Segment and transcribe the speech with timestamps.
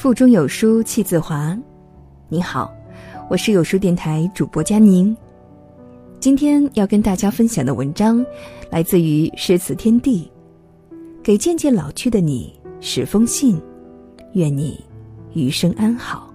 [0.00, 1.54] 腹中有书气自华。
[2.30, 2.72] 你好，
[3.28, 5.14] 我是有书电台主播佳宁。
[6.18, 8.24] 今天要跟大家分享的文章，
[8.70, 10.32] 来自于诗词天地，
[11.22, 13.60] 给渐渐老去的你十封信，
[14.32, 14.82] 愿你
[15.34, 16.32] 余生安好。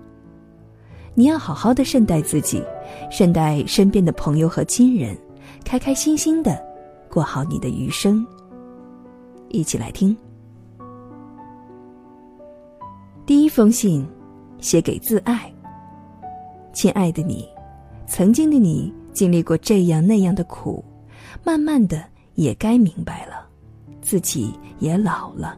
[1.16, 2.62] 你要好好的善待自己，
[3.10, 5.18] 善待身边的朋友和亲人，
[5.64, 6.64] 开开心心的
[7.10, 8.24] 过好你的余生。
[9.50, 10.16] 一起来听。
[13.56, 14.06] 封信，
[14.60, 15.50] 写给自爱。
[16.74, 17.48] 亲爱的你，
[18.06, 20.84] 曾经的你经历过这样那样的苦，
[21.42, 23.48] 慢慢的也该明白了，
[24.02, 25.58] 自己也老了，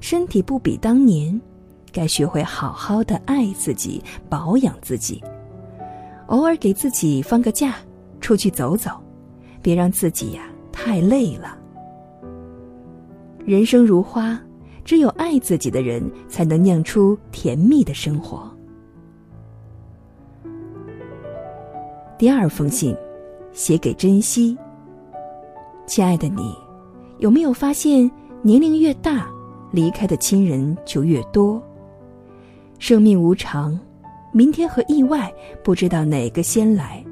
[0.00, 1.38] 身体不比当年，
[1.92, 5.22] 该学会好好的爱自己，保养自己，
[6.28, 7.74] 偶尔给自己放个假，
[8.22, 8.92] 出去走走，
[9.60, 11.58] 别让自己呀太累了。
[13.44, 14.40] 人生如花。
[14.84, 18.50] 只有爱自己的人，才能酿出甜蜜的生活。
[22.18, 22.96] 第二封信，
[23.52, 24.56] 写给珍惜。
[25.86, 26.54] 亲爱的你，
[27.18, 28.10] 有没有发现，
[28.42, 29.26] 年龄越大，
[29.72, 31.62] 离开的亲人就越多？
[32.78, 33.78] 生命无常，
[34.32, 35.32] 明天和意外
[35.62, 37.02] 不知道哪个先来，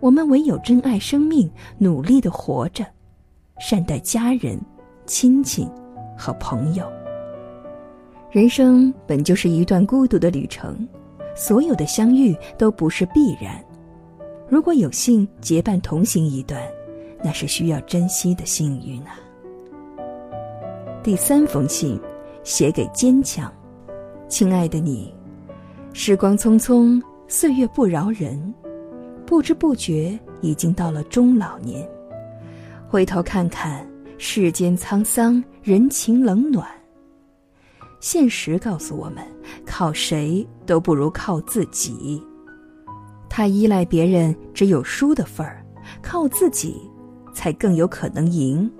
[0.00, 1.48] 我们唯有珍爱生命，
[1.78, 2.84] 努力的活着，
[3.60, 4.60] 善待家人、
[5.06, 5.68] 亲戚。
[6.16, 6.90] 和朋友。
[8.30, 10.86] 人生本就是一段孤独的旅程，
[11.34, 13.64] 所有的相遇都不是必然。
[14.48, 16.60] 如果有幸结伴同行一段，
[17.22, 19.18] 那是需要珍惜的幸运啊。
[21.02, 22.00] 第三封信，
[22.42, 23.52] 写给坚强，
[24.28, 25.14] 亲爱的你，
[25.92, 28.54] 时光匆匆，岁月不饶人，
[29.24, 31.88] 不知不觉已经到了中老年，
[32.88, 33.86] 回头看看。
[34.18, 36.66] 世间沧桑，人情冷暖。
[38.00, 39.22] 现实告诉我们，
[39.66, 42.22] 靠谁都不如靠自己。
[43.28, 45.62] 太依赖别人，只有输的份儿；
[46.02, 46.80] 靠自己，
[47.34, 48.70] 才更有可能赢。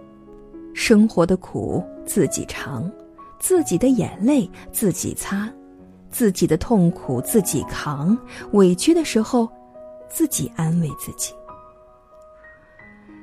[0.73, 2.91] 生活的苦自己尝，
[3.39, 5.51] 自己的眼泪自己擦，
[6.11, 8.17] 自己的痛苦自己扛。
[8.53, 9.47] 委屈的时候，
[10.09, 11.35] 自己安慰自己。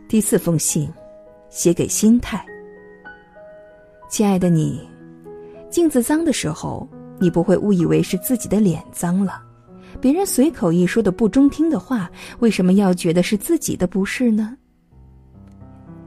[0.08, 0.92] 第四封信。
[1.54, 2.44] 写给心态，
[4.10, 4.82] 亲爱的你，
[5.70, 9.40] 镜子脏的时候，你不会误以为是自己的脸脏了。
[10.02, 12.10] 别人随口一说的不中听的话，
[12.40, 14.58] 为什么要觉得是自己的不是呢？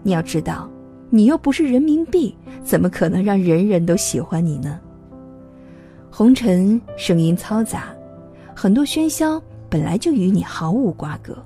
[0.02, 0.68] 你要知道，
[1.10, 4.80] 你又不是人民币，怎么可能让人人都喜欢你呢？
[6.10, 7.94] 红尘声音嘈杂，
[8.52, 11.40] 很多喧嚣本来就与你毫无瓜葛。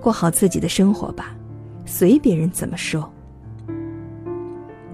[0.00, 1.34] 过好自己的生活吧。
[1.84, 3.10] 随别人怎么说。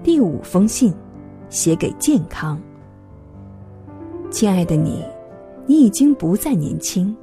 [0.03, 0.93] 第五封信，
[1.49, 2.59] 写给健康。
[4.29, 5.03] 亲爱的你，
[5.65, 7.15] 你已经不再年轻，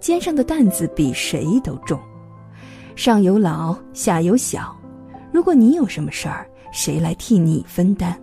[0.00, 1.98] 肩上的担子比谁都重，
[2.94, 4.76] 上有老下有小，
[5.32, 8.16] 如果你有什么事儿，谁来替你分担？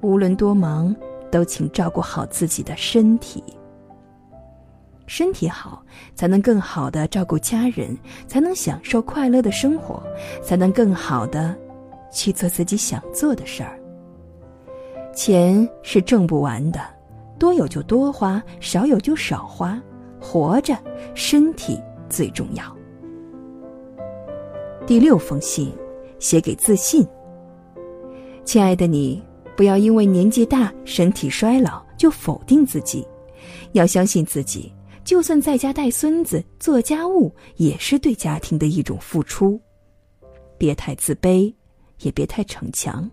[0.00, 0.94] 无论多忙，
[1.30, 3.42] 都请照顾好自己的身体。
[5.06, 5.84] 身体好，
[6.14, 10.02] 才能更好的照顾家人，才能享受快乐的生活，
[10.42, 11.54] 才能更好的
[12.10, 13.78] 去做自己想做的事儿。
[15.14, 16.80] 钱是挣不完的，
[17.38, 19.80] 多有就多花，少有就少花。
[20.20, 20.74] 活着，
[21.14, 21.78] 身体
[22.08, 22.64] 最重要。
[24.86, 25.70] 第六封信，
[26.18, 27.06] 写给自信。
[28.42, 29.22] 亲爱的你，
[29.54, 33.06] 不要因为年纪大、身体衰老就否定自己，
[33.72, 34.72] 要相信自己。
[35.04, 39.60] 就算在家带孙子、做家务，也是对家庭的一种付出。
[40.56, 41.52] 别太自卑，
[42.00, 43.08] 也别太逞强。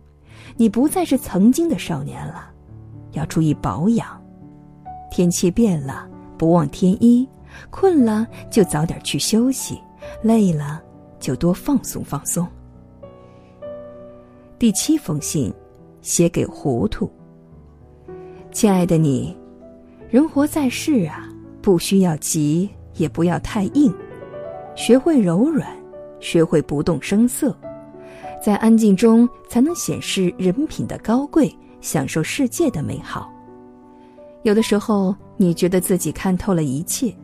[0.55, 2.49] 你不再是曾经的少年了，
[3.11, 4.19] 要注意保养。
[5.11, 7.27] 天气变了，不忘添衣。
[7.69, 9.77] 困了就早点去休息，
[10.23, 10.81] 累了
[11.19, 12.47] 就多放松放松。
[14.57, 15.53] 第七封信，
[16.01, 17.11] 写给糊涂。
[18.53, 19.35] 亲爱的你，
[20.09, 21.27] 人活在世啊。
[21.61, 23.93] 不需要急，也不要太硬，
[24.75, 25.67] 学会柔软，
[26.19, 27.55] 学会不动声色，
[28.43, 33.31] 在安静中才能显示人品的高贵，享受世界的美好。
[34.43, 37.15] 有的时候，你觉得自己看透了一切，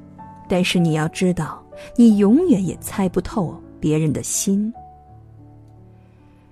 [0.48, 1.64] 但是你要知道，
[1.96, 4.72] 你永远也猜不透别人的心。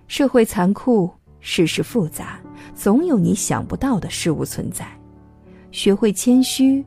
[0.07, 1.09] 社会残酷，
[1.39, 2.39] 世事复杂，
[2.73, 4.87] 总有你想不到的事物存在。
[5.71, 6.83] 学会谦虚。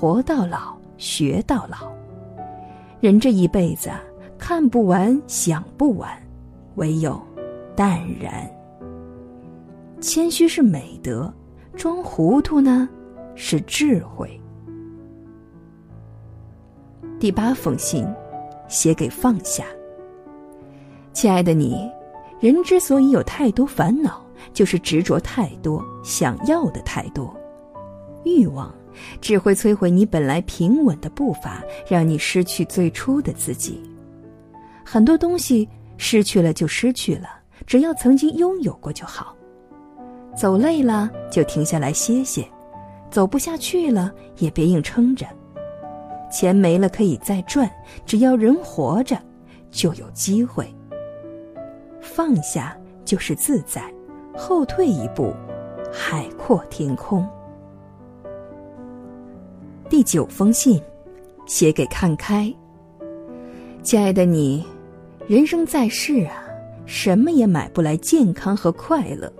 [0.00, 1.92] 活到老，学到老。
[3.00, 3.90] 人这一辈子，
[4.38, 6.10] 看不完，想不完，
[6.76, 7.20] 唯有
[7.76, 8.50] 淡然。
[10.00, 11.30] 谦虚是美德，
[11.76, 12.88] 装糊涂呢，
[13.34, 14.40] 是智慧。
[17.18, 18.08] 第八封信，
[18.68, 19.66] 写给放下。
[21.12, 21.86] 亲爱的你，
[22.40, 24.24] 人之所以有太多烦恼，
[24.54, 27.38] 就是执着太多，想要的太多，
[28.24, 28.74] 欲望
[29.20, 33.82] 只会摧毁你本来平稳的步伐，让你失去最初的自己。
[34.84, 37.28] 很多东西失去了就失去了，
[37.66, 39.36] 只要曾经拥有过就好。
[40.36, 42.46] 走累了就停下来歇歇，
[43.10, 45.26] 走不下去了也别硬撑着。
[46.30, 47.68] 钱没了可以再赚，
[48.06, 49.20] 只要人活着，
[49.70, 50.72] 就有机会。
[52.00, 53.82] 放下就是自在，
[54.36, 55.34] 后退一步，
[55.92, 57.28] 海阔天空。
[59.90, 60.80] 第九封信，
[61.46, 62.50] 写给看开。
[63.82, 64.64] 亲爱的你，
[65.26, 66.44] 人生在世啊，
[66.86, 69.30] 什么也买不来健康和快乐。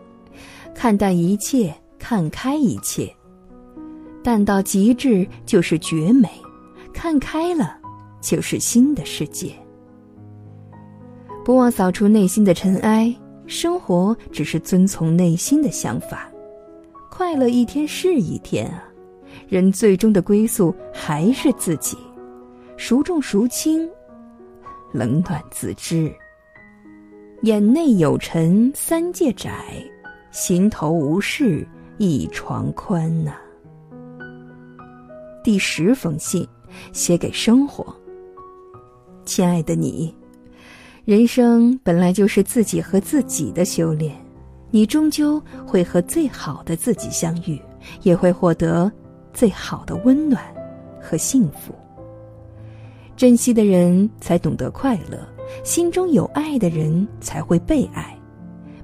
[0.74, 3.08] 看淡一切，看开一切，
[4.24, 6.28] 淡到极致就是绝美，
[6.92, 7.78] 看开了
[8.20, 9.52] 就是新的世界。
[11.44, 13.14] 不忘扫除内心的尘埃，
[13.46, 16.28] 生活只是遵从内心的想法，
[17.08, 18.89] 快乐一天是一天啊。
[19.50, 21.98] 人最终的归宿还是自己，
[22.76, 23.90] 孰重孰轻，
[24.92, 26.08] 冷暖自知。
[27.42, 29.52] 眼内有尘三界窄。
[30.30, 31.66] 心头无事
[31.98, 33.34] 一床宽呐。
[35.42, 36.46] 第十封信，
[36.92, 37.84] 写给生活。
[39.24, 40.14] 亲爱的你，
[41.04, 44.14] 人生本来就是自己和自己的修炼，
[44.70, 47.60] 你终究会和最好的自己相遇，
[48.02, 48.88] 也会获得
[49.32, 50.42] 最好的温暖
[51.00, 51.74] 和幸福。
[53.16, 55.18] 珍惜的人才懂得快乐，
[55.62, 58.16] 心中有爱的人才会被爱。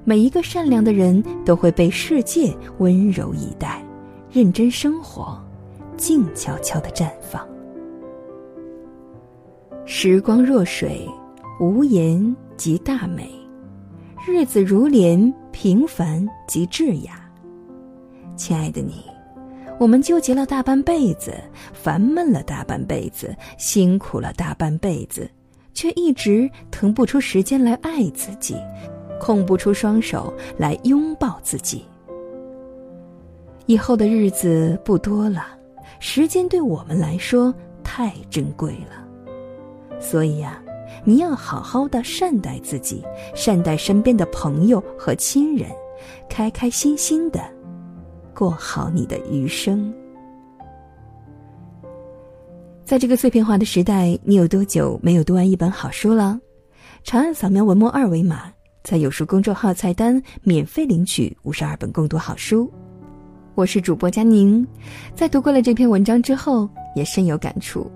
[0.03, 3.83] 每一个善良的人都会被世界温柔以待，
[4.31, 5.37] 认真生活，
[5.97, 7.45] 静悄悄的绽放。
[9.85, 11.05] 时光若水，
[11.59, 13.23] 无言即大美；
[14.25, 17.27] 日子如莲，平凡即致雅。
[18.35, 19.03] 亲爱的你，
[19.79, 21.33] 我们纠结了大半辈子，
[21.73, 25.29] 烦闷了大半辈子，辛苦了大半辈子，
[25.73, 28.55] 却一直腾不出时间来爱自己。
[29.19, 31.83] 空不出双手来拥抱自己。
[33.65, 35.45] 以后的日子不多了，
[35.99, 37.53] 时间对我们来说
[37.83, 40.61] 太珍贵了，所以呀，
[41.03, 43.03] 你要好好的善待自己，
[43.33, 45.67] 善待身边的朋友和亲人，
[46.29, 47.41] 开开心心的
[48.37, 49.91] 过好你的余生。
[52.85, 56.39] 在这个碎片化的时代，你有多久没有读完一本好书了？
[57.03, 58.43] 长按扫描文末二维码。
[58.83, 62.71] 在有书公众号菜单免费领取五十二本共读好书，
[63.55, 64.65] 我是主播佳宁。
[65.15, 67.91] 在读过了这篇文章之后，也深有感触，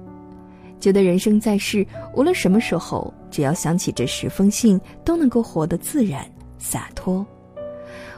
[0.80, 1.86] 觉得人生在世，
[2.16, 6.26] 无论什么时候，只要想起这十封信，都能够活得自然
[6.58, 7.24] 洒脱。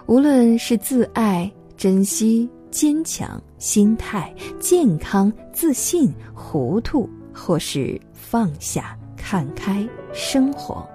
[0.08, 10.88] 无论是自爱、珍惜、坚强、心态、健康、自信、糊涂，或是放下、看开、生活。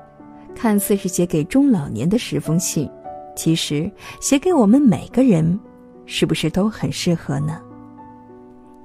[0.54, 2.90] 看似是写给中老年的十封信，
[3.36, 5.58] 其实写给我们每个人，
[6.04, 7.60] 是不是都很适合呢？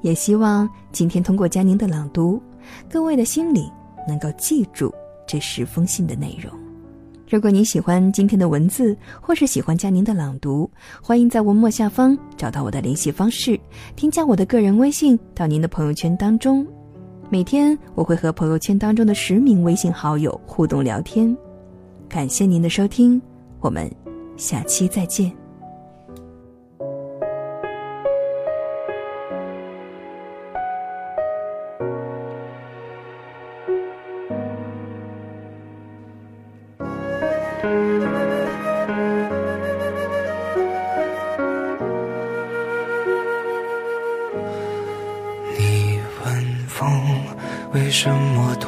[0.01, 2.41] 也希望今天通过佳宁的朗读，
[2.89, 3.71] 各位的心里
[4.07, 4.93] 能够记住
[5.25, 6.51] 这十封信的内容。
[7.33, 10.69] 如果您喜欢今天的文字，或是喜欢佳宁的朗读，
[11.01, 13.59] 欢迎在文末下方找到我的联系方式，
[13.95, 16.63] 添加我的个人微信到您的朋友圈当中。
[17.31, 21.35] 每天我会和朋友圈当中的十名微信好友互动聊天。
[22.07, 23.19] 感谢您的收听，
[23.61, 23.91] 我们
[24.37, 25.42] 下期再见。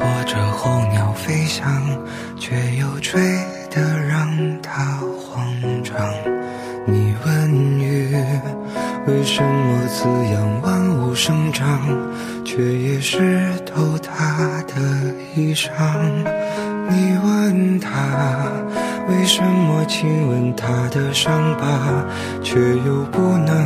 [0.06, 1.66] 么拖着候鸟飞翔？
[2.38, 3.20] 却又吹
[3.70, 4.28] 得让
[4.62, 5.44] 它慌
[5.82, 5.96] 张。
[6.86, 8.14] 你问雨
[9.08, 11.80] 为什么滋养万物生长，
[12.44, 14.74] 却也湿透它的
[15.34, 15.70] 衣裳。
[16.88, 17.90] 你问他
[19.08, 22.04] 为什么亲吻他的伤疤，
[22.44, 23.65] 却又不能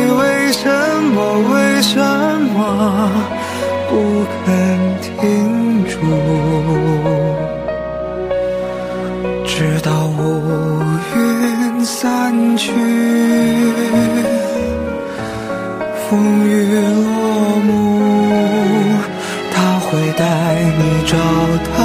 [0.51, 0.67] 为什
[1.13, 1.17] 么
[1.53, 1.95] 为什
[2.53, 3.09] 么
[3.89, 3.91] 不
[4.43, 4.43] 肯
[4.99, 5.09] 停
[5.85, 5.95] 住？
[9.45, 10.19] 直到乌
[11.15, 12.73] 云散去，
[16.09, 16.09] 风
[16.45, 16.49] 雨
[17.05, 17.09] 落
[17.65, 17.71] 幕。
[19.53, 20.25] 他会带
[20.77, 21.15] 你找
[21.77, 21.79] 到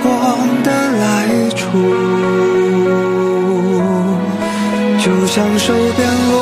[0.00, 0.14] 光
[0.62, 0.68] 的
[1.02, 1.02] 来
[1.56, 1.60] 处，
[5.00, 6.00] 就像手边
[6.30, 6.41] 落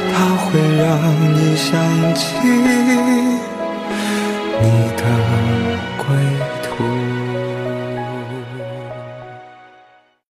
[0.13, 3.40] 它会让你想起。